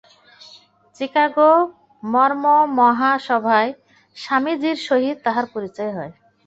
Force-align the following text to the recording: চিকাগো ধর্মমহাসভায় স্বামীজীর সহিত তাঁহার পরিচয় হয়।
চিকাগো 0.95 1.51
ধর্মমহাসভায় 2.03 3.71
স্বামীজীর 4.17 4.77
সহিত 4.87 5.17
তাঁহার 5.25 5.45
পরিচয় 5.53 5.91
হয়। 5.97 6.11